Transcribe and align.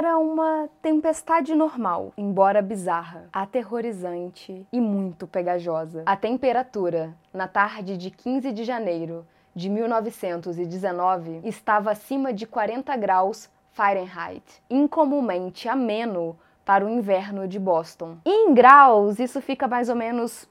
Era 0.00 0.16
uma 0.16 0.66
tempestade 0.80 1.54
normal, 1.54 2.14
embora 2.16 2.62
bizarra, 2.62 3.28
aterrorizante 3.30 4.66
e 4.72 4.80
muito 4.80 5.26
pegajosa. 5.26 6.04
A 6.06 6.16
temperatura, 6.16 7.14
na 7.34 7.46
tarde 7.46 7.98
de 7.98 8.10
15 8.10 8.50
de 8.50 8.64
janeiro 8.64 9.26
de 9.54 9.68
1919, 9.68 11.42
estava 11.44 11.90
acima 11.90 12.32
de 12.32 12.46
40 12.46 12.96
graus 12.96 13.50
Fahrenheit, 13.72 14.62
incomumente 14.70 15.68
ameno 15.68 16.34
para 16.64 16.82
o 16.82 16.88
inverno 16.88 17.46
de 17.46 17.58
Boston. 17.58 18.16
E 18.24 18.30
em 18.30 18.54
graus, 18.54 19.18
isso 19.18 19.38
fica 19.42 19.68
mais 19.68 19.90
ou 19.90 19.96
menos 19.96 20.48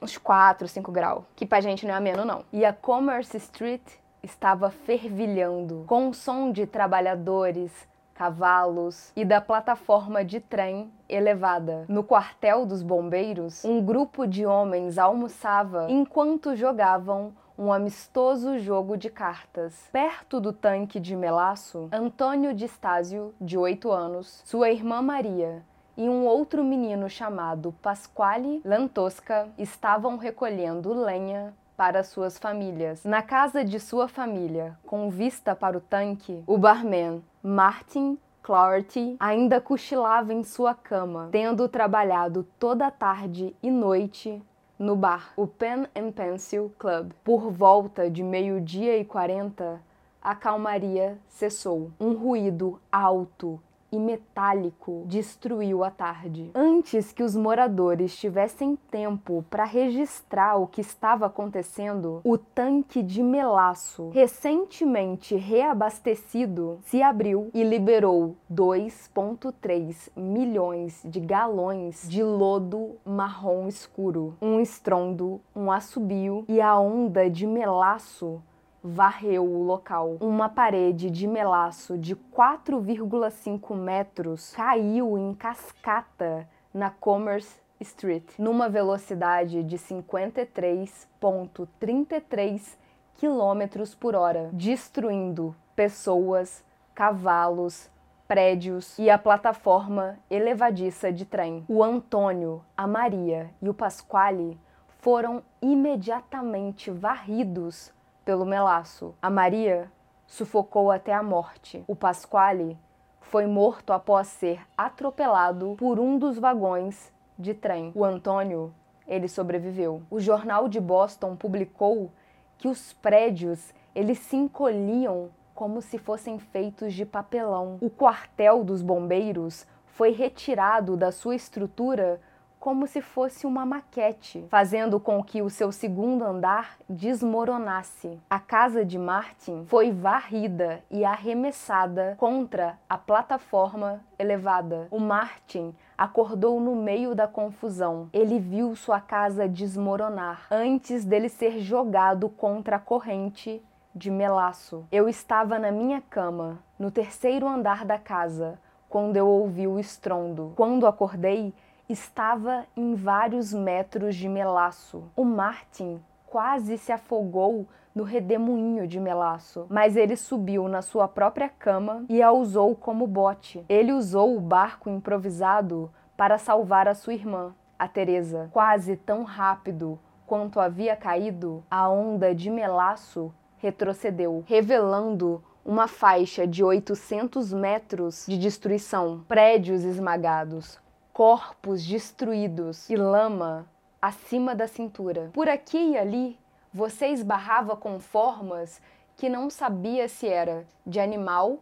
uns 0.00 0.16
4, 0.16 0.68
5 0.68 0.92
graus, 0.92 1.24
que 1.34 1.44
pra 1.44 1.60
gente 1.60 1.84
não 1.84 1.94
é 1.94 1.96
ameno 1.96 2.24
não. 2.24 2.44
E 2.52 2.64
a 2.64 2.72
Commerce 2.72 3.36
Street 3.36 3.82
estava 4.22 4.70
fervilhando 4.70 5.82
com 5.88 6.12
som 6.12 6.52
de 6.52 6.66
trabalhadores, 6.66 7.89
cavalos 8.20 9.14
e 9.16 9.24
da 9.24 9.40
plataforma 9.40 10.22
de 10.22 10.40
trem 10.40 10.92
elevada. 11.08 11.86
No 11.88 12.04
quartel 12.04 12.66
dos 12.66 12.82
bombeiros, 12.82 13.64
um 13.64 13.82
grupo 13.82 14.26
de 14.26 14.44
homens 14.44 14.98
almoçava 14.98 15.86
enquanto 15.88 16.54
jogavam 16.54 17.32
um 17.56 17.72
amistoso 17.72 18.58
jogo 18.58 18.94
de 18.98 19.08
cartas. 19.08 19.88
Perto 19.90 20.38
do 20.38 20.52
tanque 20.52 21.00
de 21.00 21.16
melaço, 21.16 21.88
Antônio 21.90 22.52
de 22.52 22.66
Stásio, 22.66 23.34
de 23.40 23.56
8 23.56 23.90
anos, 23.90 24.42
sua 24.44 24.68
irmã 24.68 25.00
Maria 25.00 25.62
e 25.96 26.08
um 26.08 26.26
outro 26.26 26.64
menino 26.64 27.08
chamado 27.08 27.74
Pasquale 27.82 28.60
Lantosca 28.64 29.48
estavam 29.58 30.16
recolhendo 30.16 30.92
lenha 30.92 31.54
para 31.80 32.04
suas 32.04 32.38
famílias. 32.38 33.04
Na 33.04 33.22
casa 33.22 33.64
de 33.64 33.80
sua 33.80 34.06
família, 34.06 34.78
com 34.84 35.08
vista 35.08 35.56
para 35.56 35.78
o 35.78 35.80
tanque, 35.80 36.44
o 36.46 36.58
barman 36.58 37.22
Martin 37.42 38.18
Clarty 38.42 39.16
ainda 39.18 39.62
cochilava 39.62 40.30
em 40.34 40.44
sua 40.44 40.74
cama, 40.74 41.30
tendo 41.32 41.66
trabalhado 41.70 42.46
toda 42.58 42.86
a 42.86 42.90
tarde 42.90 43.56
e 43.62 43.70
noite 43.70 44.42
no 44.78 44.94
bar, 44.94 45.32
o 45.34 45.46
Pen 45.46 45.86
and 45.96 46.12
Pencil 46.12 46.70
Club. 46.78 47.12
Por 47.24 47.50
volta 47.50 48.10
de 48.10 48.22
meio-dia 48.22 48.98
e 48.98 49.04
quarenta, 49.06 49.80
a 50.20 50.34
calmaria 50.34 51.16
cessou. 51.28 51.92
Um 51.98 52.12
ruído 52.12 52.78
alto 52.92 53.58
e 53.92 53.98
metálico 53.98 55.04
destruiu 55.06 55.84
a 55.84 55.90
tarde. 55.90 56.50
Antes 56.54 57.12
que 57.12 57.22
os 57.22 57.36
moradores 57.36 58.16
tivessem 58.16 58.76
tempo 58.90 59.44
para 59.50 59.64
registrar 59.64 60.56
o 60.56 60.66
que 60.66 60.80
estava 60.80 61.26
acontecendo, 61.26 62.20
o 62.24 62.36
tanque 62.36 63.02
de 63.02 63.22
melaço, 63.22 64.10
recentemente 64.10 65.36
reabastecido, 65.36 66.78
se 66.82 67.02
abriu 67.02 67.50
e 67.52 67.62
liberou 67.62 68.36
2,3 68.52 70.10
milhões 70.16 71.00
de 71.04 71.20
galões 71.20 72.08
de 72.08 72.22
lodo 72.22 72.96
marrom 73.04 73.68
escuro. 73.68 74.36
Um 74.40 74.60
estrondo, 74.60 75.40
um 75.54 75.70
assobio 75.70 76.44
e 76.48 76.60
a 76.60 76.78
onda 76.78 77.28
de 77.28 77.46
melaço 77.46 78.42
varreu 78.82 79.44
o 79.44 79.62
local. 79.62 80.16
Uma 80.20 80.48
parede 80.48 81.10
de 81.10 81.26
melaço 81.26 81.98
de 81.98 82.16
4,5 82.16 83.76
metros 83.76 84.52
caiu 84.52 85.18
em 85.18 85.34
cascata 85.34 86.48
na 86.72 86.88
Commerce 86.90 87.60
Street, 87.80 88.24
numa 88.38 88.68
velocidade 88.68 89.62
de 89.62 89.78
53,33 89.78 92.76
km 93.18 93.94
por 93.98 94.14
hora, 94.14 94.50
destruindo 94.52 95.56
pessoas, 95.74 96.62
cavalos, 96.94 97.90
prédios 98.28 98.98
e 98.98 99.08
a 99.10 99.18
plataforma 99.18 100.18
elevadiça 100.30 101.12
de 101.12 101.24
trem. 101.24 101.64
O 101.68 101.82
Antônio, 101.82 102.62
a 102.76 102.86
Maria 102.86 103.50
e 103.60 103.68
o 103.68 103.74
Pasquale 103.74 104.56
foram 105.00 105.42
imediatamente 105.60 106.90
varridos 106.90 107.92
pelo 108.30 108.46
melaço. 108.46 109.12
A 109.20 109.28
Maria 109.28 109.90
sufocou 110.24 110.92
até 110.92 111.12
a 111.12 111.20
morte. 111.20 111.82
O 111.88 111.96
Pasquale 111.96 112.78
foi 113.20 113.44
morto 113.44 113.92
após 113.92 114.28
ser 114.28 114.60
atropelado 114.78 115.74
por 115.76 115.98
um 115.98 116.16
dos 116.16 116.38
vagões 116.38 117.12
de 117.36 117.54
trem. 117.54 117.90
O 117.92 118.04
Antônio, 118.04 118.72
ele 119.04 119.26
sobreviveu. 119.26 120.04
O 120.08 120.20
jornal 120.20 120.68
de 120.68 120.78
Boston 120.78 121.34
publicou 121.34 122.12
que 122.56 122.68
os 122.68 122.92
prédios 122.92 123.74
eles 123.96 124.20
se 124.20 124.36
encolhiam 124.36 125.30
como 125.52 125.82
se 125.82 125.98
fossem 125.98 126.38
feitos 126.38 126.94
de 126.94 127.04
papelão. 127.04 127.78
O 127.80 127.90
quartel 127.90 128.62
dos 128.62 128.80
bombeiros 128.80 129.66
foi 129.86 130.12
retirado 130.12 130.96
da 130.96 131.10
sua 131.10 131.34
estrutura 131.34 132.20
como 132.60 132.86
se 132.86 133.00
fosse 133.00 133.46
uma 133.46 133.64
maquete, 133.64 134.44
fazendo 134.50 135.00
com 135.00 135.24
que 135.24 135.40
o 135.40 135.48
seu 135.48 135.72
segundo 135.72 136.22
andar 136.22 136.76
desmoronasse. 136.86 138.20
A 138.28 138.38
casa 138.38 138.84
de 138.84 138.98
Martin 138.98 139.64
foi 139.66 139.90
varrida 139.90 140.84
e 140.90 141.02
arremessada 141.02 142.14
contra 142.18 142.78
a 142.86 142.98
plataforma 142.98 144.04
elevada. 144.18 144.86
O 144.90 145.00
Martin 145.00 145.74
acordou 145.96 146.60
no 146.60 146.76
meio 146.76 147.14
da 147.14 147.26
confusão. 147.26 148.10
Ele 148.12 148.38
viu 148.38 148.76
sua 148.76 149.00
casa 149.00 149.48
desmoronar 149.48 150.46
antes 150.50 151.04
dele 151.06 151.30
ser 151.30 151.60
jogado 151.60 152.28
contra 152.28 152.76
a 152.76 152.80
corrente 152.80 153.62
de 153.94 154.10
melaço. 154.10 154.86
Eu 154.92 155.08
estava 155.08 155.58
na 155.58 155.72
minha 155.72 156.02
cama, 156.02 156.58
no 156.78 156.90
terceiro 156.90 157.48
andar 157.48 157.86
da 157.86 157.98
casa, 157.98 158.58
quando 158.88 159.16
eu 159.16 159.26
ouvi 159.26 159.66
o 159.66 159.78
estrondo. 159.78 160.52
Quando 160.56 160.86
acordei, 160.86 161.54
estava 161.90 162.66
em 162.76 162.94
vários 162.94 163.52
metros 163.52 164.14
de 164.14 164.28
melaço. 164.28 165.04
O 165.16 165.24
Martin 165.24 166.00
quase 166.26 166.78
se 166.78 166.92
afogou 166.92 167.66
no 167.92 168.04
redemoinho 168.04 168.86
de 168.86 169.00
melaço, 169.00 169.66
mas 169.68 169.96
ele 169.96 170.16
subiu 170.16 170.68
na 170.68 170.80
sua 170.80 171.08
própria 171.08 171.48
cama 171.48 172.04
e 172.08 172.22
a 172.22 172.30
usou 172.30 172.76
como 172.76 173.06
bote. 173.06 173.64
Ele 173.68 173.92
usou 173.92 174.36
o 174.36 174.40
barco 174.40 174.88
improvisado 174.88 175.90
para 176.16 176.38
salvar 176.38 176.86
a 176.86 176.94
sua 176.94 177.14
irmã, 177.14 177.52
a 177.76 177.88
Teresa. 177.88 178.48
Quase 178.52 178.96
tão 178.96 179.24
rápido 179.24 179.98
quanto 180.26 180.60
havia 180.60 180.94
caído, 180.94 181.64
a 181.68 181.88
onda 181.88 182.32
de 182.32 182.48
melaço 182.50 183.34
retrocedeu, 183.56 184.44
revelando 184.46 185.42
uma 185.64 185.88
faixa 185.88 186.46
de 186.46 186.62
800 186.62 187.52
metros 187.52 188.24
de 188.28 188.38
destruição, 188.38 189.24
prédios 189.26 189.82
esmagados, 189.84 190.78
corpos 191.12 191.84
destruídos 191.84 192.88
e 192.88 192.96
lama 192.96 193.66
acima 194.00 194.54
da 194.54 194.66
cintura. 194.66 195.30
Por 195.32 195.48
aqui 195.48 195.92
e 195.92 195.98
ali, 195.98 196.38
você 196.72 197.08
esbarrava 197.08 197.76
com 197.76 197.98
formas 197.98 198.80
que 199.16 199.28
não 199.28 199.50
sabia 199.50 200.08
se 200.08 200.28
era 200.28 200.64
de 200.86 200.98
animal, 200.98 201.58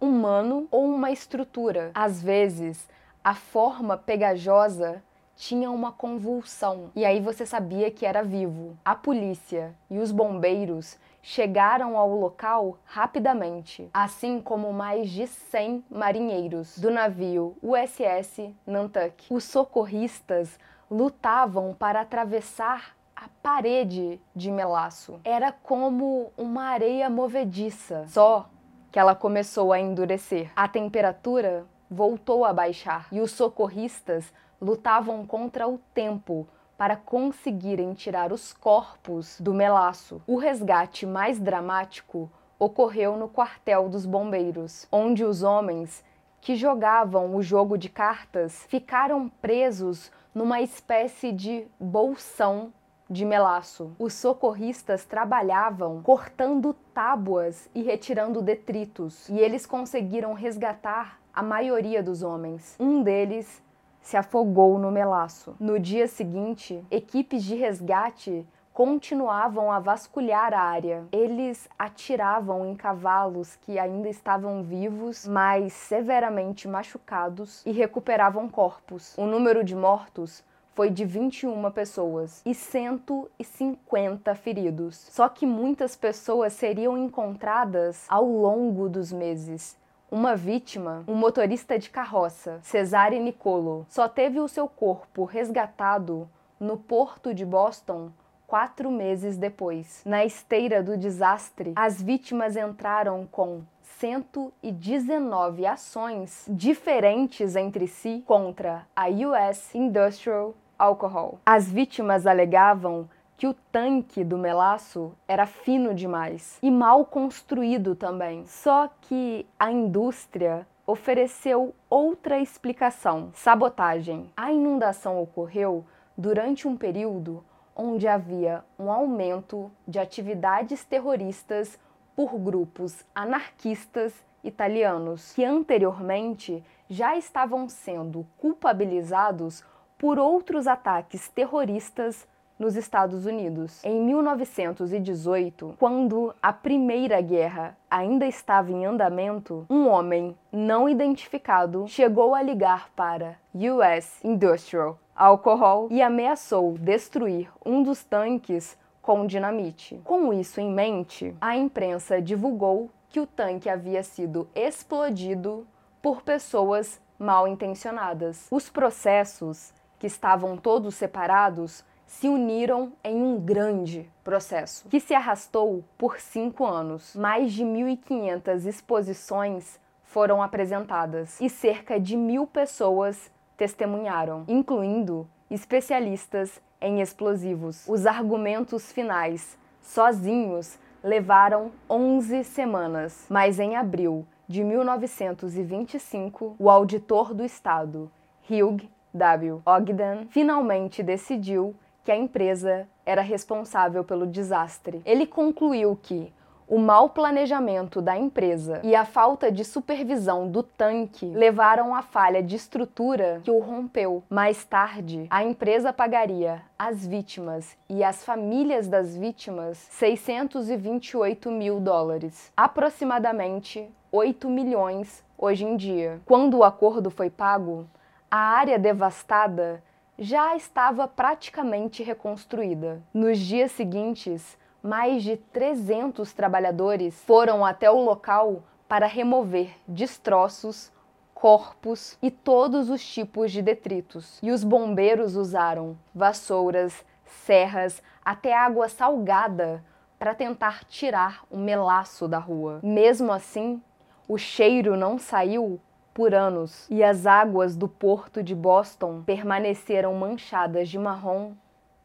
humano 0.00 0.66
ou 0.70 0.84
uma 0.86 1.10
estrutura. 1.10 1.90
Às 1.94 2.22
vezes, 2.22 2.88
a 3.22 3.34
forma 3.34 3.96
pegajosa 3.96 5.02
tinha 5.36 5.70
uma 5.70 5.92
convulsão 5.92 6.90
e 6.94 7.04
aí 7.04 7.20
você 7.20 7.44
sabia 7.44 7.90
que 7.90 8.06
era 8.06 8.22
vivo. 8.22 8.76
A 8.84 8.94
polícia 8.94 9.74
e 9.90 9.98
os 9.98 10.12
bombeiros 10.12 10.96
chegaram 11.22 11.96
ao 11.96 12.14
local 12.14 12.78
rapidamente, 12.84 13.88
assim 13.94 14.40
como 14.40 14.72
mais 14.72 15.08
de 15.08 15.26
100 15.26 15.84
marinheiros 15.88 16.76
do 16.78 16.90
navio 16.90 17.56
USS 17.62 18.52
Nantucket. 18.66 19.30
Os 19.30 19.44
socorristas 19.44 20.58
lutavam 20.90 21.72
para 21.72 22.00
atravessar 22.00 22.96
a 23.14 23.28
parede 23.40 24.20
de 24.34 24.50
melaço. 24.50 25.20
Era 25.24 25.52
como 25.52 26.32
uma 26.36 26.64
areia 26.64 27.08
movediça, 27.08 28.04
só 28.08 28.50
que 28.90 28.98
ela 28.98 29.14
começou 29.14 29.72
a 29.72 29.78
endurecer. 29.78 30.50
A 30.56 30.66
temperatura 30.66 31.64
voltou 31.88 32.44
a 32.44 32.52
baixar 32.52 33.06
e 33.12 33.20
os 33.20 33.30
socorristas 33.30 34.32
lutavam 34.60 35.24
contra 35.26 35.68
o 35.68 35.78
tempo 35.94 36.48
para 36.82 36.96
conseguirem 36.96 37.94
tirar 37.94 38.32
os 38.32 38.52
corpos 38.52 39.40
do 39.40 39.54
melaço. 39.54 40.20
O 40.26 40.36
resgate 40.36 41.06
mais 41.06 41.38
dramático 41.38 42.28
ocorreu 42.58 43.16
no 43.16 43.28
quartel 43.28 43.88
dos 43.88 44.04
bombeiros, 44.04 44.88
onde 44.90 45.24
os 45.24 45.44
homens 45.44 46.04
que 46.40 46.56
jogavam 46.56 47.36
o 47.36 47.40
jogo 47.40 47.78
de 47.78 47.88
cartas 47.88 48.66
ficaram 48.66 49.28
presos 49.28 50.10
numa 50.34 50.60
espécie 50.60 51.30
de 51.30 51.68
bolsão 51.78 52.72
de 53.08 53.24
melaço. 53.24 53.94
Os 53.96 54.14
socorristas 54.14 55.04
trabalhavam 55.04 56.02
cortando 56.02 56.74
tábuas 56.92 57.70
e 57.72 57.80
retirando 57.80 58.42
detritos, 58.42 59.28
e 59.28 59.38
eles 59.38 59.66
conseguiram 59.66 60.32
resgatar 60.32 61.20
a 61.32 61.44
maioria 61.44 62.02
dos 62.02 62.24
homens. 62.24 62.74
Um 62.80 63.04
deles 63.04 63.62
se 64.02 64.16
afogou 64.16 64.78
no 64.78 64.90
melaço. 64.90 65.54
No 65.58 65.78
dia 65.78 66.06
seguinte, 66.06 66.84
equipes 66.90 67.42
de 67.44 67.54
resgate 67.54 68.46
continuavam 68.72 69.70
a 69.70 69.78
vasculhar 69.78 70.52
a 70.52 70.60
área. 70.60 71.04
Eles 71.12 71.68
atiravam 71.78 72.66
em 72.66 72.74
cavalos 72.74 73.56
que 73.56 73.78
ainda 73.78 74.08
estavam 74.08 74.62
vivos, 74.62 75.26
mas 75.26 75.72
severamente 75.72 76.66
machucados, 76.66 77.64
e 77.66 77.70
recuperavam 77.70 78.48
corpos. 78.48 79.16
O 79.16 79.26
número 79.26 79.62
de 79.62 79.76
mortos 79.76 80.42
foi 80.74 80.88
de 80.88 81.04
21 81.04 81.70
pessoas 81.70 82.40
e 82.46 82.54
150 82.54 84.34
feridos. 84.34 84.96
Só 84.96 85.28
que 85.28 85.44
muitas 85.44 85.94
pessoas 85.94 86.54
seriam 86.54 86.96
encontradas 86.96 88.06
ao 88.08 88.24
longo 88.24 88.88
dos 88.88 89.12
meses. 89.12 89.76
Uma 90.12 90.36
vítima, 90.36 91.04
um 91.08 91.14
motorista 91.14 91.78
de 91.78 91.88
carroça, 91.88 92.58
Cesare 92.60 93.18
Nicolo, 93.18 93.86
só 93.88 94.06
teve 94.06 94.38
o 94.40 94.46
seu 94.46 94.68
corpo 94.68 95.24
resgatado 95.24 96.28
no 96.60 96.76
porto 96.76 97.32
de 97.32 97.46
Boston 97.46 98.12
quatro 98.46 98.90
meses 98.90 99.38
depois. 99.38 100.02
Na 100.04 100.22
esteira 100.22 100.82
do 100.82 100.98
desastre, 100.98 101.72
as 101.74 102.02
vítimas 102.02 102.58
entraram 102.58 103.26
com 103.32 103.62
119 103.80 105.64
ações 105.64 106.44
diferentes 106.46 107.56
entre 107.56 107.86
si 107.86 108.22
contra 108.26 108.86
a 108.94 109.08
US 109.08 109.74
Industrial 109.74 110.52
Alcohol. 110.78 111.38
As 111.46 111.72
vítimas 111.72 112.26
alegavam 112.26 113.08
que 113.42 113.46
o 113.48 113.54
tanque 113.72 114.22
do 114.22 114.38
melaço 114.38 115.16
era 115.26 115.46
fino 115.46 115.92
demais 115.92 116.60
e 116.62 116.70
mal 116.70 117.04
construído 117.04 117.96
também. 117.96 118.46
Só 118.46 118.88
que 119.00 119.44
a 119.58 119.68
indústria 119.72 120.64
ofereceu 120.86 121.74
outra 121.90 122.38
explicação: 122.38 123.30
sabotagem. 123.34 124.30
A 124.36 124.52
inundação 124.52 125.20
ocorreu 125.20 125.84
durante 126.16 126.68
um 126.68 126.76
período 126.76 127.44
onde 127.74 128.06
havia 128.06 128.64
um 128.78 128.92
aumento 128.92 129.72
de 129.88 129.98
atividades 129.98 130.84
terroristas 130.84 131.76
por 132.14 132.38
grupos 132.38 133.04
anarquistas 133.12 134.14
italianos, 134.44 135.32
que 135.32 135.44
anteriormente 135.44 136.62
já 136.88 137.16
estavam 137.16 137.68
sendo 137.68 138.24
culpabilizados 138.38 139.64
por 139.98 140.16
outros 140.16 140.68
ataques 140.68 141.28
terroristas 141.28 142.24
nos 142.58 142.76
Estados 142.76 143.26
Unidos. 143.26 143.84
Em 143.84 144.00
1918, 144.00 145.74
quando 145.78 146.34
a 146.42 146.52
Primeira 146.52 147.20
Guerra 147.20 147.76
ainda 147.90 148.26
estava 148.26 148.70
em 148.70 148.84
andamento, 148.84 149.66
um 149.68 149.88
homem 149.88 150.36
não 150.50 150.88
identificado 150.88 151.86
chegou 151.88 152.34
a 152.34 152.42
ligar 152.42 152.90
para 152.94 153.36
US 153.54 154.24
Industrial 154.24 154.98
Alcohol 155.14 155.88
e 155.90 156.00
ameaçou 156.00 156.72
destruir 156.78 157.50
um 157.64 157.82
dos 157.82 158.02
tanques 158.02 158.78
com 159.02 159.26
dinamite. 159.26 160.00
Com 160.04 160.32
isso 160.32 160.60
em 160.60 160.72
mente, 160.72 161.34
a 161.40 161.56
imprensa 161.56 162.22
divulgou 162.22 162.90
que 163.08 163.20
o 163.20 163.26
tanque 163.26 163.68
havia 163.68 164.02
sido 164.02 164.48
explodido 164.54 165.66
por 166.00 166.22
pessoas 166.22 167.00
mal 167.18 167.46
intencionadas. 167.46 168.48
Os 168.50 168.70
processos, 168.70 169.72
que 169.98 170.06
estavam 170.06 170.56
todos 170.56 170.94
separados, 170.94 171.84
se 172.12 172.28
uniram 172.28 172.92
em 173.02 173.20
um 173.22 173.40
grande 173.40 174.08
processo, 174.22 174.86
que 174.88 175.00
se 175.00 175.14
arrastou 175.14 175.82
por 175.96 176.20
cinco 176.20 176.64
anos. 176.64 177.16
Mais 177.16 177.52
de 177.52 177.64
1.500 177.64 178.66
exposições 178.66 179.80
foram 180.04 180.42
apresentadas 180.42 181.40
e 181.40 181.48
cerca 181.48 181.98
de 181.98 182.14
mil 182.14 182.46
pessoas 182.46 183.30
testemunharam, 183.56 184.44
incluindo 184.46 185.26
especialistas 185.50 186.60
em 186.80 187.00
explosivos. 187.00 187.88
Os 187.88 188.06
argumentos 188.06 188.92
finais, 188.92 189.58
sozinhos, 189.80 190.78
levaram 191.02 191.72
11 191.88 192.44
semanas, 192.44 193.26
mas 193.28 193.58
em 193.58 193.74
abril 193.74 194.26
de 194.46 194.62
1925, 194.62 196.56
o 196.58 196.68
auditor 196.68 197.32
do 197.32 197.42
Estado, 197.42 198.12
Hugh 198.48 198.86
W. 199.14 199.62
Ogden, 199.64 200.26
finalmente 200.30 201.02
decidiu 201.02 201.74
que 202.04 202.12
a 202.12 202.16
empresa 202.16 202.88
era 203.04 203.22
responsável 203.22 204.04
pelo 204.04 204.26
desastre. 204.26 205.02
Ele 205.04 205.26
concluiu 205.26 205.98
que 206.00 206.32
o 206.72 206.78
mau 206.78 207.10
planejamento 207.10 208.00
da 208.00 208.16
empresa 208.16 208.80
e 208.82 208.94
a 208.94 209.04
falta 209.04 209.52
de 209.52 209.62
supervisão 209.62 210.48
do 210.48 210.62
tanque 210.62 211.26
levaram 211.26 211.94
à 211.94 212.00
falha 212.00 212.42
de 212.42 212.56
estrutura 212.56 213.42
que 213.44 213.50
o 213.50 213.58
rompeu. 213.58 214.22
Mais 214.30 214.64
tarde, 214.64 215.26
a 215.28 215.44
empresa 215.44 215.92
pagaria 215.92 216.62
às 216.78 217.06
vítimas 217.06 217.76
e 217.90 218.02
às 218.02 218.24
famílias 218.24 218.88
das 218.88 219.14
vítimas 219.14 219.76
628 219.90 221.50
mil 221.50 221.78
dólares, 221.78 222.50
aproximadamente 222.56 223.86
8 224.10 224.48
milhões 224.48 225.22
hoje 225.36 225.66
em 225.66 225.76
dia. 225.76 226.20
Quando 226.24 226.58
o 226.58 226.64
acordo 226.64 227.10
foi 227.10 227.28
pago, 227.28 227.86
a 228.30 228.38
área 228.38 228.78
devastada 228.78 229.82
já 230.22 230.54
estava 230.54 231.08
praticamente 231.08 232.00
reconstruída. 232.00 233.02
Nos 233.12 233.40
dias 233.40 233.72
seguintes, 233.72 234.56
mais 234.80 235.24
de 235.24 235.36
300 235.36 236.32
trabalhadores 236.32 237.20
foram 237.24 237.64
até 237.64 237.90
o 237.90 238.00
local 238.00 238.62
para 238.88 239.06
remover 239.06 239.74
destroços, 239.86 240.92
corpos 241.34 242.16
e 242.22 242.30
todos 242.30 242.88
os 242.88 243.04
tipos 243.04 243.50
de 243.50 243.60
detritos. 243.60 244.38
E 244.40 244.52
os 244.52 244.62
bombeiros 244.62 245.34
usaram 245.34 245.98
vassouras, 246.14 247.04
serras, 247.24 248.00
até 248.24 248.56
água 248.56 248.88
salgada 248.88 249.84
para 250.20 250.36
tentar 250.36 250.84
tirar 250.84 251.44
o 251.50 251.58
melaço 251.58 252.28
da 252.28 252.38
rua. 252.38 252.78
Mesmo 252.80 253.32
assim, 253.32 253.82
o 254.28 254.38
cheiro 254.38 254.96
não 254.96 255.18
saiu 255.18 255.80
por 256.12 256.34
anos 256.34 256.86
e 256.90 257.02
as 257.02 257.26
águas 257.26 257.76
do 257.76 257.88
porto 257.88 258.42
de 258.42 258.54
Boston 258.54 259.22
permaneceram 259.24 260.14
manchadas 260.14 260.88
de 260.88 260.98
marrom 260.98 261.52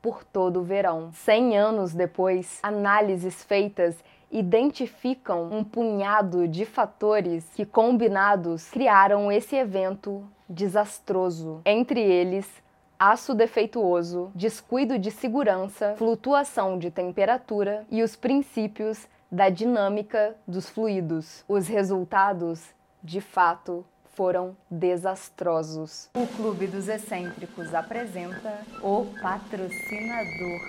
por 0.01 0.23
todo 0.23 0.61
o 0.61 0.63
verão. 0.63 1.09
Cem 1.11 1.57
anos 1.57 1.93
depois, 1.93 2.59
análises 2.63 3.43
feitas 3.43 3.95
identificam 4.31 5.49
um 5.51 5.63
punhado 5.63 6.47
de 6.47 6.65
fatores 6.65 7.49
que, 7.55 7.65
combinados, 7.65 8.69
criaram 8.69 9.31
esse 9.31 9.55
evento 9.55 10.23
desastroso. 10.49 11.61
Entre 11.65 12.01
eles, 12.01 12.47
aço 12.99 13.33
defeituoso, 13.33 14.31
descuido 14.33 14.97
de 14.97 15.11
segurança, 15.11 15.95
flutuação 15.97 16.77
de 16.77 16.89
temperatura 16.89 17.85
e 17.89 18.01
os 18.01 18.15
princípios 18.15 19.07
da 19.31 19.49
dinâmica 19.49 20.35
dos 20.47 20.69
fluidos. 20.69 21.43
Os 21.47 21.67
resultados, 21.67 22.73
de 23.03 23.21
fato, 23.21 23.85
foram 24.17 24.57
desastrosos. 24.69 26.09
O 26.15 26.25
Clube 26.25 26.65
dos 26.65 26.87
Excêntricos 26.87 27.71
apresenta 27.71 28.65
o 28.81 29.05
patrocinador. 29.21 30.59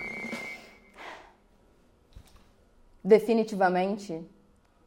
Definitivamente, 3.03 4.23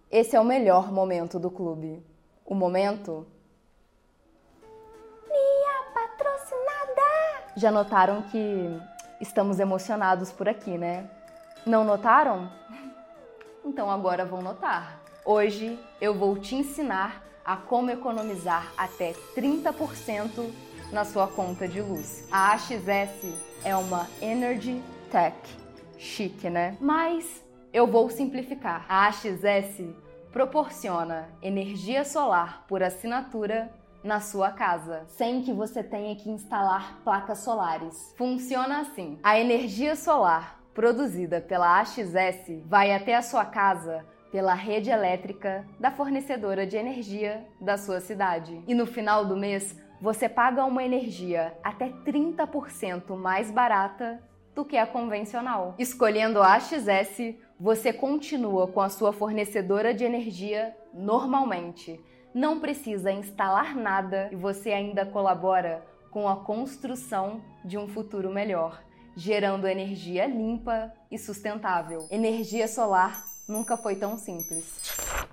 esse 0.09 0.37
é 0.37 0.41
o 0.41 0.45
melhor 0.45 0.93
momento 0.93 1.41
do 1.41 1.51
clube. 1.51 2.07
O 2.47 2.55
momento. 2.55 3.27
Minha 5.29 5.83
patrocinada! 5.93 7.53
Já 7.57 7.73
notaram 7.73 8.23
que 8.23 8.81
estamos 9.21 9.59
emocionados 9.59 10.31
por 10.31 10.49
aqui, 10.49 10.79
né? 10.79 11.11
Não 11.67 11.83
notaram? 11.85 12.49
Então 13.65 13.89
agora 13.89 14.25
vão 14.25 14.43
notar. 14.43 15.01
Hoje 15.25 15.79
eu 16.01 16.13
vou 16.13 16.37
te 16.37 16.57
ensinar 16.57 17.23
a 17.45 17.57
como 17.57 17.91
economizar 17.91 18.73
até 18.77 19.15
30% 19.37 20.51
na 20.93 21.05
sua 21.05 21.27
conta 21.27 21.67
de 21.67 21.81
luz. 21.81 22.27
A 22.31 22.53
AXS 22.53 23.35
é 23.65 23.75
uma 23.75 24.07
Energy 24.21 24.83
Tech. 25.11 25.37
Chique, 25.97 26.51
né? 26.51 26.77
Mas 26.81 27.43
eu 27.73 27.87
vou 27.87 28.11
simplificar. 28.11 28.85
A 28.89 29.07
AXS 29.07 29.95
proporciona 30.33 31.29
energia 31.41 32.05
solar 32.05 32.65
por 32.67 32.83
assinatura 32.83 33.73
na 34.03 34.21
sua 34.21 34.51
casa, 34.51 35.05
sem 35.07 35.43
que 35.43 35.53
você 35.53 35.83
tenha 35.83 36.17
que 36.17 36.29
instalar 36.29 36.99
placas 37.05 37.39
solares. 37.39 38.13
Funciona 38.17 38.81
assim: 38.81 39.19
a 39.23 39.39
energia 39.39 39.95
solar 39.95 40.61
produzida 40.75 41.41
pela 41.41 41.81
AXS 41.81 42.65
vai 42.67 42.93
até 42.93 43.15
a 43.15 43.23
sua 43.23 43.45
casa 43.45 44.05
pela 44.33 44.55
rede 44.55 44.91
elétrica 44.91 45.65
da 45.79 45.91
fornecedora 45.91 46.67
de 46.67 46.77
energia 46.77 47.47
da 47.61 47.77
sua 47.77 48.01
cidade. 48.01 48.65
E 48.67 48.75
no 48.75 48.87
final 48.87 49.27
do 49.27 49.37
mês, 49.37 49.79
você 50.01 50.27
paga 50.29 50.65
uma 50.65 50.83
energia 50.83 51.57
até 51.63 51.91
30% 51.91 53.15
mais 53.15 53.51
barata 53.51 54.21
do 54.55 54.65
que 54.65 54.77
a 54.77 54.87
convencional. 54.87 55.75
Escolhendo 55.79 56.43
a 56.43 56.55
AXS, 56.55 57.37
você 57.61 57.93
continua 57.93 58.67
com 58.67 58.81
a 58.81 58.89
sua 58.89 59.13
fornecedora 59.13 59.93
de 59.93 60.03
energia 60.03 60.75
normalmente. 60.93 62.01
Não 62.35 62.59
precisa 62.59 63.13
instalar 63.13 63.77
nada 63.77 64.31
e 64.33 64.37
você 64.37 64.73
ainda 64.73 65.05
colabora 65.05 65.87
com 66.11 66.27
a 66.27 66.37
construção 66.37 67.43
de 67.65 67.77
um 67.77 67.87
futuro 67.87 68.31
melhor. 68.31 68.83
Gerando 69.17 69.67
energia 69.67 70.27
limpa 70.27 70.93
e 71.11 71.19
sustentável. 71.19 72.07
Energia 72.11 72.67
solar 72.67 73.23
nunca 73.47 73.77
foi 73.77 73.97
tão 73.97 74.17
simples. 74.17 74.81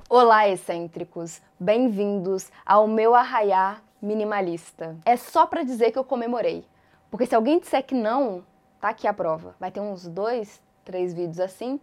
Olá, 0.09 0.50
excêntricos! 0.50 1.41
Bem-vindos 1.59 2.51
ao 2.65 2.88
meu 2.88 3.15
arraiá 3.15 3.81
minimalista. 4.01 4.98
É 5.05 5.15
só 5.15 5.45
para 5.45 5.63
dizer 5.63 5.91
que 5.91 6.00
eu 6.00 6.03
comemorei, 6.03 6.65
porque 7.09 7.25
se 7.25 7.36
alguém 7.36 7.59
disser 7.59 7.86
que 7.86 7.95
não, 7.95 8.43
tá 8.81 8.89
aqui 8.89 9.07
a 9.07 9.13
prova. 9.13 9.55
Vai 9.59 9.71
ter 9.71 9.79
uns 9.79 10.07
dois, 10.07 10.62
três 10.83 11.13
vídeos 11.13 11.39
assim, 11.39 11.79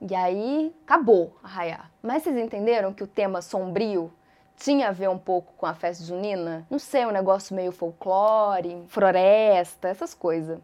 e 0.00 0.14
aí 0.14 0.74
acabou 0.84 1.36
arraiar. 1.42 1.90
Mas 2.02 2.22
vocês 2.22 2.36
entenderam 2.36 2.92
que 2.92 3.02
o 3.02 3.06
tema 3.06 3.40
sombrio 3.40 4.12
tinha 4.56 4.88
a 4.88 4.92
ver 4.92 5.08
um 5.08 5.18
pouco 5.18 5.52
com 5.56 5.66
a 5.66 5.74
festa 5.74 6.04
junina? 6.04 6.66
Não 6.70 6.78
sei, 6.78 7.06
um 7.06 7.10
negócio 7.10 7.56
meio 7.56 7.72
folclore, 7.72 8.84
floresta, 8.88 9.88
essas 9.88 10.12
coisas. 10.12 10.58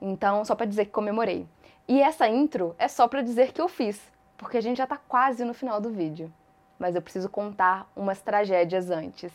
Então, 0.00 0.44
só 0.44 0.54
para 0.54 0.66
dizer 0.66 0.86
que 0.86 0.92
comemorei. 0.92 1.46
E 1.86 2.00
essa 2.00 2.28
intro 2.28 2.74
é 2.78 2.88
só 2.88 3.08
para 3.08 3.22
dizer 3.22 3.52
que 3.52 3.60
eu 3.60 3.68
fiz, 3.68 4.00
porque 4.36 4.56
a 4.56 4.60
gente 4.60 4.78
já 4.78 4.86
tá 4.86 4.96
quase 4.96 5.44
no 5.44 5.52
final 5.52 5.80
do 5.80 5.90
vídeo. 5.90 6.32
Mas 6.78 6.94
eu 6.94 7.02
preciso 7.02 7.28
contar 7.28 7.90
umas 7.94 8.22
tragédias 8.22 8.90
antes. 8.90 9.32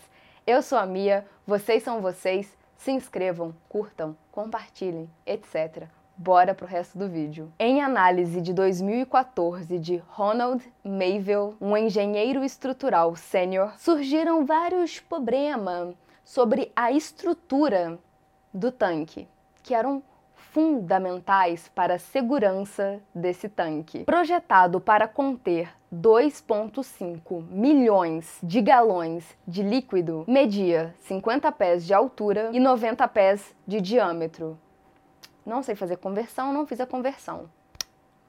Eu 0.48 0.62
sou 0.62 0.78
a 0.78 0.86
Mia, 0.86 1.26
vocês 1.46 1.84
são 1.84 2.02
vocês. 2.02 2.58
Se 2.78 2.92
inscrevam, 2.92 3.54
curtam, 3.70 4.16
compartilhem, 4.32 5.10
etc. 5.26 5.88
Bora 6.18 6.54
pro 6.54 6.66
resto 6.66 6.98
do 6.98 7.10
vídeo. 7.10 7.52
Em 7.60 7.82
análise 7.82 8.42
de 8.42 8.54
2014 8.54 9.78
de 9.78 9.98
Ronald 10.08 10.64
Mayville, 10.84 11.56
um 11.60 11.76
engenheiro 11.76 12.44
estrutural 12.44 13.16
sênior, 13.16 13.74
surgiram 13.78 14.46
vários 14.46 15.00
problemas 15.00 15.94
sobre 16.24 16.72
a 16.76 16.92
estrutura 16.92 18.00
do 18.54 18.72
tanque, 18.72 19.28
que 19.62 19.74
eram 19.74 20.02
fundamentais 20.56 21.70
para 21.76 21.96
a 21.96 22.00
segurança 22.00 23.02
desse 23.14 23.50
tanque. 23.50 24.06
Projetado 24.06 24.80
para 24.80 25.06
conter 25.06 25.70
2,5 25.94 27.44
milhões 27.50 28.40
de 28.42 28.62
galões 28.62 29.38
de 29.46 29.62
líquido, 29.62 30.24
media 30.26 30.96
50 31.00 31.52
pés 31.52 31.86
de 31.86 31.94
altura 31.94 32.52
e 32.54 32.60
90 32.62 33.06
pés 33.10 33.54
de 33.68 33.82
diâmetro. 33.82 34.58
Não 35.46 35.62
sei 35.62 35.76
fazer 35.76 35.98
conversão, 35.98 36.54
não 36.54 36.66
fiz 36.66 36.80
a 36.80 36.88
conversão. 36.88 37.50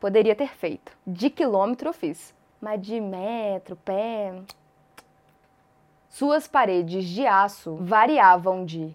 Poderia 0.00 0.34
ter 0.34 0.52
feito. 0.56 0.90
De 1.06 1.30
quilômetro 1.30 1.90
eu 1.90 1.92
fiz, 1.92 2.34
mas 2.60 2.82
de 2.82 3.00
metro, 3.00 3.76
pé. 3.76 4.34
Suas 6.08 6.48
paredes 6.48 7.04
de 7.04 7.24
aço 7.24 7.76
variavam 7.76 8.64
de 8.64 8.92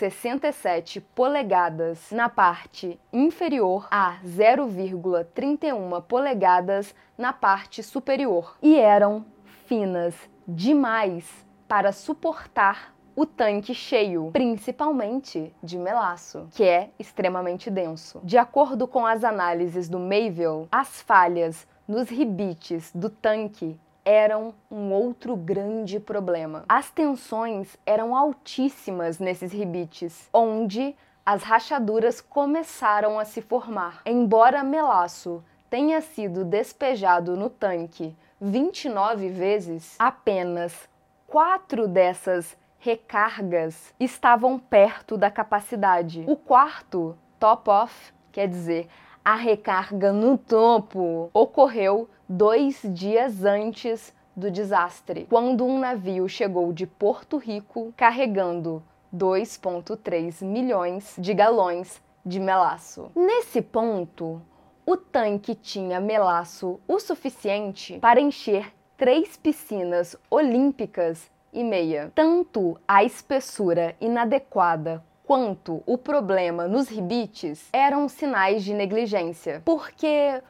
0,67 0.00 1.02
polegadas 1.14 2.10
na 2.10 2.28
parte 2.28 2.98
inferior 3.12 3.86
a 3.90 4.18
0,31 4.24 6.02
polegadas 6.02 6.94
na 7.16 7.32
parte 7.32 7.82
superior 7.82 8.56
e 8.60 8.76
eram 8.76 9.24
finas 9.66 10.14
demais 10.46 11.46
para 11.68 11.92
suportar 11.92 12.94
o 13.16 13.24
tanque 13.24 13.72
cheio, 13.72 14.30
principalmente 14.32 15.54
de 15.62 15.78
melaço, 15.78 16.48
que 16.50 16.64
é 16.64 16.90
extremamente 16.98 17.70
denso. 17.70 18.20
De 18.24 18.36
acordo 18.36 18.88
com 18.88 19.06
as 19.06 19.22
análises 19.22 19.88
do 19.88 20.00
Mayville, 20.00 20.66
as 20.72 21.00
falhas 21.00 21.66
nos 21.86 22.08
ribites 22.08 22.90
do 22.92 23.08
tanque 23.08 23.78
eram 24.04 24.54
um 24.70 24.92
outro 24.92 25.34
grande 25.36 25.98
problema. 25.98 26.64
As 26.68 26.90
tensões 26.90 27.76
eram 27.86 28.14
altíssimas 28.14 29.18
nesses 29.18 29.52
ribites, 29.52 30.28
onde 30.32 30.94
as 31.24 31.42
rachaduras 31.42 32.20
começaram 32.20 33.18
a 33.18 33.24
se 33.24 33.40
formar. 33.40 34.02
Embora 34.04 34.62
melaço 34.62 35.42
tenha 35.70 36.00
sido 36.00 36.44
despejado 36.44 37.36
no 37.36 37.48
tanque 37.48 38.14
29 38.40 39.28
vezes, 39.30 39.96
apenas 39.98 40.88
quatro 41.26 41.88
dessas 41.88 42.56
recargas 42.78 43.94
estavam 43.98 44.58
perto 44.58 45.16
da 45.16 45.30
capacidade. 45.30 46.22
O 46.28 46.36
quarto, 46.36 47.16
top 47.40 47.70
off, 47.70 48.12
quer 48.30 48.46
dizer, 48.46 48.88
a 49.24 49.34
recarga 49.34 50.12
no 50.12 50.36
topo, 50.36 51.30
ocorreu 51.32 52.10
dois 52.28 52.80
dias 52.84 53.44
antes 53.44 54.14
do 54.36 54.50
desastre, 54.50 55.26
quando 55.28 55.64
um 55.64 55.78
navio 55.78 56.28
chegou 56.28 56.72
de 56.72 56.86
Porto 56.86 57.36
Rico 57.36 57.92
carregando 57.96 58.82
2,3 59.14 60.44
milhões 60.44 61.14
de 61.18 61.32
galões 61.32 62.02
de 62.26 62.40
melaço. 62.40 63.12
Nesse 63.14 63.62
ponto, 63.62 64.42
o 64.84 64.96
tanque 64.96 65.54
tinha 65.54 66.00
melaço 66.00 66.80
o 66.88 66.98
suficiente 66.98 67.98
para 68.00 68.20
encher 68.20 68.72
três 68.96 69.36
piscinas 69.36 70.16
olímpicas 70.30 71.30
e 71.52 71.62
meia. 71.62 72.10
Tanto 72.14 72.78
a 72.86 73.04
espessura 73.04 73.94
inadequada 74.00 75.04
quanto 75.24 75.82
o 75.86 75.96
problema 75.96 76.68
nos 76.68 76.88
ribites 76.88 77.68
eram 77.72 78.08
sinais 78.08 78.62
de 78.62 78.74
negligência, 78.74 79.62
porque 79.64 80.42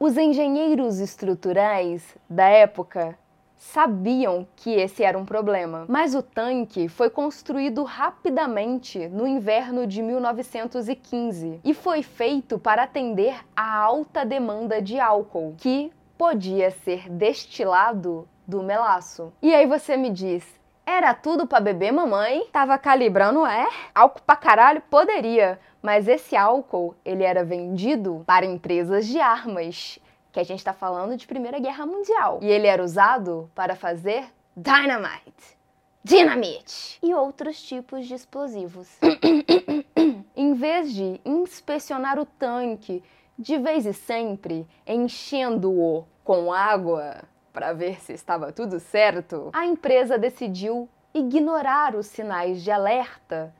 os 0.00 0.16
engenheiros 0.16 1.00
estruturais 1.00 2.16
da 2.30 2.48
época 2.48 3.18
sabiam 3.56 4.46
que 4.54 4.70
esse 4.70 5.02
era 5.02 5.18
um 5.18 5.24
problema, 5.24 5.84
mas 5.88 6.14
o 6.14 6.22
tanque 6.22 6.88
foi 6.88 7.10
construído 7.10 7.82
rapidamente 7.82 9.08
no 9.08 9.26
inverno 9.26 9.88
de 9.88 10.00
1915 10.00 11.60
e 11.64 11.74
foi 11.74 12.04
feito 12.04 12.60
para 12.60 12.84
atender 12.84 13.34
à 13.56 13.76
alta 13.76 14.24
demanda 14.24 14.80
de 14.80 15.00
álcool, 15.00 15.56
que 15.58 15.90
podia 16.16 16.70
ser 16.70 17.10
destilado 17.10 18.28
do 18.46 18.62
melaço. 18.62 19.32
E 19.42 19.52
aí 19.52 19.66
você 19.66 19.96
me 19.96 20.10
diz, 20.10 20.44
era 20.86 21.12
tudo 21.12 21.46
para 21.46 21.60
beber, 21.60 21.92
mamãe? 21.92 22.46
Tava 22.50 22.78
calibrando, 22.78 23.44
é? 23.44 23.68
Álcool 23.94 24.22
pra 24.24 24.36
caralho? 24.36 24.82
Poderia, 24.88 25.60
mas 25.82 26.08
esse 26.08 26.36
álcool, 26.36 26.94
ele 27.04 27.22
era 27.22 27.44
vendido 27.44 28.22
para 28.26 28.44
empresas 28.44 29.06
de 29.06 29.20
armas, 29.20 29.98
que 30.32 30.40
a 30.40 30.44
gente 30.44 30.62
tá 30.62 30.72
falando 30.72 31.16
de 31.16 31.26
Primeira 31.26 31.58
Guerra 31.58 31.86
Mundial. 31.86 32.40
E 32.42 32.46
ele 32.46 32.66
era 32.66 32.82
usado 32.82 33.50
para 33.54 33.74
fazer 33.74 34.26
dynamite, 34.56 35.56
dinamite 36.02 36.98
e 37.02 37.14
outros 37.14 37.62
tipos 37.62 38.06
de 38.06 38.14
explosivos. 38.14 38.88
em 40.36 40.54
vez 40.54 40.92
de 40.92 41.20
inspecionar 41.24 42.18
o 42.18 42.26
tanque 42.26 43.02
de 43.38 43.56
vez 43.56 43.86
e 43.86 43.92
sempre, 43.92 44.66
enchendo-o 44.84 46.04
com 46.24 46.52
água, 46.52 47.22
para 47.52 47.72
ver 47.72 48.00
se 48.00 48.12
estava 48.12 48.52
tudo 48.52 48.80
certo, 48.80 49.50
a 49.52 49.64
empresa 49.64 50.18
decidiu 50.18 50.88
ignorar 51.14 51.94
os 51.94 52.06
sinais 52.06 52.62
de 52.62 52.70
alerta 52.70 53.54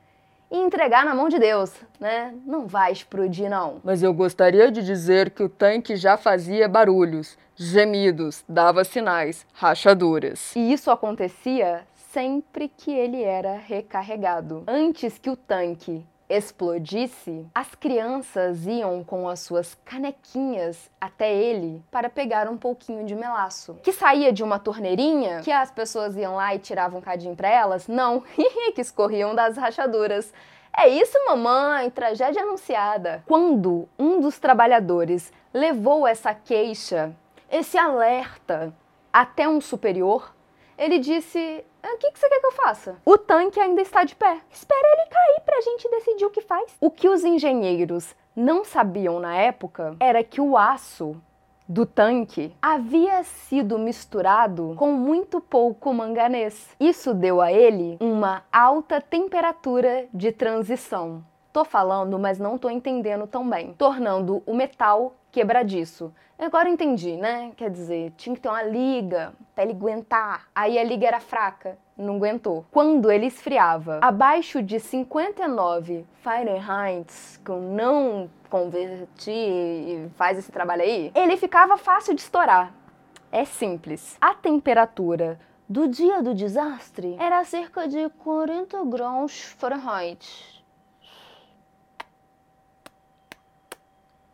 e 0.51 0.57
entregar 0.57 1.05
na 1.05 1.13
mão 1.13 1.29
de 1.29 1.37
Deus, 1.37 1.73
né? 1.99 2.33
Não 2.45 2.67
vai 2.67 2.91
explodir 2.91 3.49
não. 3.49 3.79
Mas 3.83 4.01
eu 4.01 4.13
gostaria 4.13 4.71
de 4.71 4.83
dizer 4.83 5.29
que 5.29 5.43
o 5.43 5.49
tanque 5.49 5.95
já 5.95 6.17
fazia 6.17 6.67
barulhos, 6.67 7.37
gemidos, 7.55 8.43
dava 8.47 8.83
sinais, 8.83 9.45
rachaduras. 9.53 10.55
E 10.55 10.73
isso 10.73 10.89
acontecia 10.89 11.85
sempre 12.11 12.67
que 12.67 12.91
ele 12.91 13.21
era 13.21 13.57
recarregado. 13.57 14.63
Antes 14.67 15.19
que 15.19 15.29
o 15.29 15.35
tanque 15.35 16.05
explodisse, 16.29 17.47
as 17.55 17.73
crianças 17.73 18.67
iam 18.67 19.03
com 19.03 19.27
as 19.27 19.39
suas 19.39 19.75
canequinhas 19.83 20.89
até 21.01 21.33
ele 21.33 21.83
para 21.89 22.07
pegar 22.09 22.47
um 22.47 22.55
pouquinho 22.55 23.03
de 23.03 23.15
melaço, 23.15 23.79
que 23.81 23.91
saía 23.91 24.31
de 24.31 24.43
uma 24.43 24.59
torneirinha 24.59 25.41
que 25.41 25.51
as 25.51 25.71
pessoas 25.71 26.15
iam 26.15 26.35
lá 26.35 26.53
e 26.53 26.59
tiravam 26.59 26.99
um 26.99 27.01
cadinho 27.01 27.35
para 27.35 27.49
elas. 27.49 27.87
Não, 27.87 28.21
que 28.75 28.81
escorriam 28.81 29.33
das 29.33 29.57
rachaduras. 29.57 30.31
É 30.77 30.87
isso, 30.87 31.17
mamãe, 31.25 31.89
tragédia 31.89 32.43
anunciada. 32.43 33.23
Quando 33.25 33.89
um 33.97 34.21
dos 34.21 34.37
trabalhadores 34.37 35.33
levou 35.51 36.05
essa 36.05 36.33
queixa, 36.33 37.11
esse 37.49 37.75
alerta 37.75 38.71
até 39.11 39.49
um 39.49 39.59
superior, 39.59 40.33
ele 40.77 40.99
disse: 40.99 41.65
o 41.83 41.97
que, 41.97 42.11
que 42.11 42.19
você 42.19 42.29
quer 42.29 42.39
que 42.39 42.45
eu 42.47 42.51
faça? 42.51 42.97
O 43.05 43.17
tanque 43.17 43.59
ainda 43.59 43.81
está 43.81 44.03
de 44.03 44.15
pé. 44.15 44.39
Espera 44.51 44.87
ele 44.93 45.09
cair 45.09 45.41
para 45.45 45.57
a 45.57 45.61
gente 45.61 45.89
decidir 45.89 46.25
o 46.25 46.29
que 46.29 46.41
faz. 46.41 46.75
O 46.79 46.91
que 46.91 47.07
os 47.07 47.23
engenheiros 47.23 48.15
não 48.35 48.63
sabiam 48.63 49.19
na 49.19 49.35
época 49.35 49.95
era 49.99 50.23
que 50.23 50.41
o 50.41 50.57
aço 50.57 51.21
do 51.67 51.85
tanque 51.85 52.51
havia 52.59 53.23
sido 53.23 53.77
misturado 53.77 54.73
com 54.75 54.91
muito 54.91 55.39
pouco 55.39 55.93
manganês. 55.93 56.75
Isso 56.79 57.13
deu 57.13 57.39
a 57.39 57.51
ele 57.53 57.95
uma 57.99 58.43
alta 58.51 58.99
temperatura 58.99 60.07
de 60.11 60.31
transição. 60.31 61.23
Tô 61.53 61.63
falando, 61.63 62.17
mas 62.17 62.39
não 62.39 62.57
tô 62.57 62.69
entendendo 62.69 63.27
tão 63.27 63.47
bem, 63.47 63.73
tornando 63.73 64.41
o 64.47 64.53
metal 64.53 65.15
quebradiço. 65.31 66.13
Agora 66.37 66.69
entendi, 66.69 67.17
né? 67.17 67.51
Quer 67.57 67.69
dizer, 67.69 68.13
tinha 68.15 68.33
que 68.33 68.41
ter 68.41 68.47
uma 68.47 68.63
liga 68.63 69.33
para 69.53 69.65
ele 69.65 69.73
aguentar. 69.73 70.47
Aí 70.55 70.79
a 70.79 70.83
liga 70.83 71.05
era 71.05 71.19
fraca, 71.19 71.77
não 71.97 72.15
aguentou. 72.15 72.65
Quando 72.71 73.11
ele 73.11 73.25
esfriava 73.25 73.99
abaixo 74.01 74.63
de 74.63 74.79
59 74.79 76.05
Fahrenheit, 76.21 77.13
que 77.43 77.51
eu 77.51 77.59
não 77.59 78.29
converti 78.49 79.31
e 79.31 80.09
faz 80.15 80.37
esse 80.37 80.51
trabalho 80.51 80.81
aí, 80.81 81.11
ele 81.13 81.35
ficava 81.35 81.77
fácil 81.77 82.15
de 82.15 82.21
estourar. 82.21 82.73
É 83.31 83.43
simples. 83.43 84.17
A 84.21 84.33
temperatura 84.33 85.39
do 85.67 85.87
dia 85.87 86.23
do 86.23 86.33
desastre 86.33 87.15
era 87.19 87.43
cerca 87.43 87.87
de 87.87 88.09
40 88.23 88.83
graus 88.85 89.55
Fahrenheit. 89.57 90.58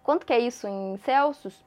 Quanto 0.05 0.23
que 0.23 0.31
é 0.31 0.37
isso 0.37 0.67
em 0.67 0.97
Celsius? 0.97 1.65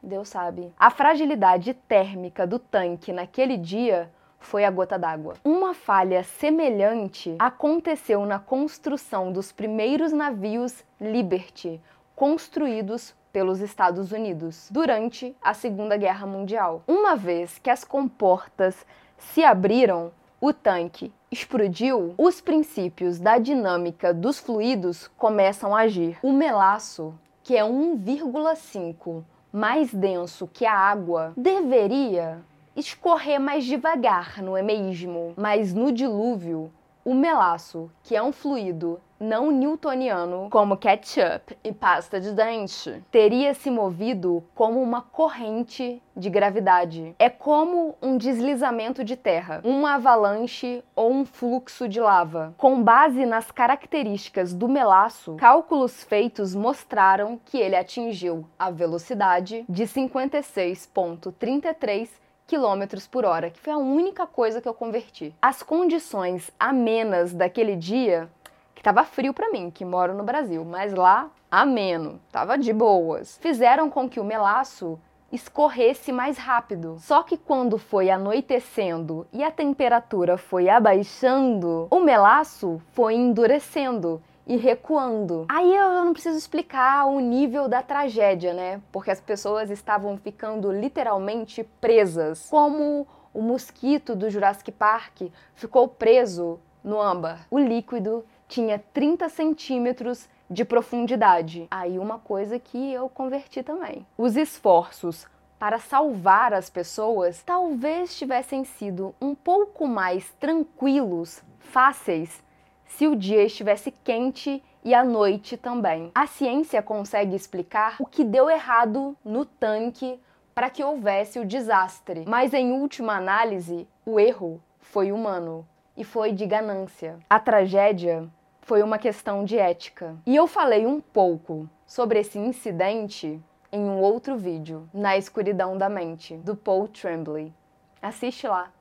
Deus 0.00 0.28
sabe. 0.28 0.72
A 0.78 0.88
fragilidade 0.88 1.74
térmica 1.74 2.46
do 2.46 2.60
tanque 2.60 3.12
naquele 3.12 3.56
dia 3.56 4.08
foi 4.38 4.64
a 4.64 4.70
gota 4.70 4.96
d'água. 4.96 5.34
Uma 5.44 5.74
falha 5.74 6.22
semelhante 6.22 7.34
aconteceu 7.40 8.24
na 8.24 8.38
construção 8.38 9.32
dos 9.32 9.50
primeiros 9.50 10.12
navios 10.12 10.84
Liberty, 11.00 11.80
construídos 12.14 13.16
pelos 13.32 13.60
Estados 13.60 14.12
Unidos 14.12 14.68
durante 14.70 15.36
a 15.42 15.54
Segunda 15.54 15.96
Guerra 15.96 16.24
Mundial. 16.24 16.84
Uma 16.86 17.16
vez 17.16 17.58
que 17.58 17.68
as 17.68 17.82
comportas 17.82 18.86
se 19.18 19.42
abriram, 19.42 20.12
o 20.40 20.52
tanque 20.52 21.12
explodiu, 21.30 22.14
os 22.18 22.40
princípios 22.40 23.18
da 23.18 23.38
dinâmica 23.38 24.12
dos 24.12 24.38
fluidos 24.38 25.08
começam 25.16 25.74
a 25.74 25.80
agir. 25.80 26.18
O 26.22 26.32
melaço, 26.32 27.14
que 27.42 27.56
é 27.56 27.62
1,5 27.62 29.24
mais 29.52 29.92
denso 29.94 30.48
que 30.52 30.66
a 30.66 30.74
água, 30.74 31.32
deveria 31.36 32.40
escorrer 32.76 33.40
mais 33.40 33.64
devagar, 33.64 34.42
não 34.42 34.54
é 34.54 34.62
mesmo? 34.62 35.32
Mas 35.36 35.72
no 35.72 35.90
dilúvio, 35.90 36.70
o 37.06 37.14
melaço, 37.14 37.90
que 38.02 38.14
é 38.16 38.22
um 38.22 38.32
fluido 38.32 39.00
não 39.18 39.50
newtoniano, 39.52 40.48
como 40.50 40.76
ketchup 40.76 41.56
e 41.62 41.72
pasta 41.72 42.20
de 42.20 42.32
dente, 42.32 43.00
teria 43.12 43.54
se 43.54 43.70
movido 43.70 44.42
como 44.56 44.82
uma 44.82 45.00
corrente 45.00 46.02
de 46.16 46.28
gravidade. 46.28 47.14
É 47.18 47.30
como 47.30 47.94
um 48.02 48.18
deslizamento 48.18 49.04
de 49.04 49.14
terra, 49.14 49.60
uma 49.64 49.94
avalanche 49.94 50.82
ou 50.96 51.12
um 51.12 51.24
fluxo 51.24 51.88
de 51.88 52.00
lava. 52.00 52.52
Com 52.58 52.82
base 52.82 53.24
nas 53.24 53.52
características 53.52 54.52
do 54.52 54.68
melaço, 54.68 55.36
cálculos 55.36 56.02
feitos 56.02 56.56
mostraram 56.56 57.40
que 57.44 57.56
ele 57.56 57.76
atingiu 57.76 58.44
a 58.58 58.68
velocidade 58.70 59.64
de 59.68 59.84
56,33 59.84 62.25
km 62.46 62.84
por 63.10 63.24
hora, 63.24 63.50
que 63.50 63.60
foi 63.60 63.72
a 63.72 63.78
única 63.78 64.26
coisa 64.26 64.60
que 64.60 64.68
eu 64.68 64.74
converti. 64.74 65.34
As 65.42 65.62
condições 65.62 66.50
amenas 66.58 67.32
daquele 67.32 67.74
dia 67.76 68.28
que 68.74 68.82
tava 68.82 69.04
frio 69.04 69.34
para 69.34 69.50
mim, 69.50 69.70
que 69.70 69.84
moro 69.84 70.14
no 70.14 70.22
Brasil, 70.22 70.64
mas 70.64 70.92
lá 70.92 71.30
ameno, 71.50 72.20
tava 72.30 72.56
de 72.56 72.72
boas. 72.72 73.38
Fizeram 73.38 73.90
com 73.90 74.08
que 74.08 74.20
o 74.20 74.24
melaço 74.24 74.98
escorresse 75.32 76.12
mais 76.12 76.38
rápido. 76.38 76.96
Só 77.00 77.22
que 77.22 77.36
quando 77.36 77.78
foi 77.78 78.10
anoitecendo 78.10 79.26
e 79.32 79.42
a 79.42 79.50
temperatura 79.50 80.38
foi 80.38 80.68
abaixando, 80.68 81.88
o 81.90 82.00
melaço 82.00 82.80
foi 82.92 83.14
endurecendo 83.14 84.22
e 84.46 84.56
recuando. 84.56 85.46
Aí 85.48 85.74
eu 85.74 86.04
não 86.04 86.12
preciso 86.12 86.38
explicar 86.38 87.06
o 87.06 87.18
nível 87.18 87.68
da 87.68 87.82
tragédia, 87.82 88.54
né? 88.54 88.80
Porque 88.92 89.10
as 89.10 89.20
pessoas 89.20 89.70
estavam 89.70 90.16
ficando 90.16 90.70
literalmente 90.70 91.64
presas, 91.80 92.46
como 92.48 93.06
o 93.34 93.42
mosquito 93.42 94.14
do 94.14 94.30
Jurassic 94.30 94.70
Park 94.72 95.22
ficou 95.54 95.88
preso 95.88 96.60
no 96.82 97.00
âmbar. 97.00 97.46
O 97.50 97.58
líquido 97.58 98.24
tinha 98.46 98.78
30 98.94 99.28
centímetros 99.28 100.28
de 100.48 100.64
profundidade. 100.64 101.66
Aí 101.70 101.98
uma 101.98 102.18
coisa 102.18 102.58
que 102.58 102.92
eu 102.92 103.08
converti 103.08 103.62
também. 103.62 104.06
Os 104.16 104.36
esforços 104.36 105.26
para 105.58 105.78
salvar 105.78 106.52
as 106.52 106.70
pessoas 106.70 107.42
talvez 107.42 108.16
tivessem 108.16 108.64
sido 108.64 109.14
um 109.20 109.34
pouco 109.34 109.86
mais 109.86 110.30
tranquilos, 110.38 111.42
fáceis, 111.58 112.42
se 112.86 113.06
o 113.06 113.16
dia 113.16 113.42
estivesse 113.44 113.90
quente 113.90 114.62
e 114.84 114.94
a 114.94 115.04
noite 115.04 115.56
também. 115.56 116.10
A 116.14 116.26
ciência 116.26 116.80
consegue 116.82 117.34
explicar 117.34 117.96
o 117.98 118.06
que 118.06 118.24
deu 118.24 118.48
errado 118.48 119.16
no 119.24 119.44
tanque 119.44 120.20
para 120.54 120.70
que 120.70 120.82
houvesse 120.82 121.38
o 121.38 121.44
desastre, 121.44 122.24
mas 122.26 122.54
em 122.54 122.72
última 122.72 123.16
análise, 123.16 123.86
o 124.06 124.18
erro 124.18 124.62
foi 124.80 125.12
humano 125.12 125.66
e 125.96 126.04
foi 126.04 126.32
de 126.32 126.46
ganância. 126.46 127.18
A 127.28 127.38
tragédia 127.38 128.28
foi 128.62 128.82
uma 128.82 128.98
questão 128.98 129.44
de 129.44 129.58
ética. 129.58 130.16
E 130.24 130.34
eu 130.34 130.46
falei 130.46 130.86
um 130.86 131.00
pouco 131.00 131.68
sobre 131.86 132.20
esse 132.20 132.38
incidente 132.38 133.40
em 133.70 133.80
um 133.80 134.00
outro 134.00 134.36
vídeo, 134.36 134.88
Na 134.94 135.16
Escuridão 135.16 135.76
da 135.76 135.88
Mente, 135.88 136.36
do 136.38 136.56
Paul 136.56 136.88
Tremblay. 136.88 137.52
Assiste 138.00 138.46
lá. 138.46 138.72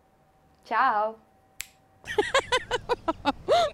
Tchau! 0.63 1.19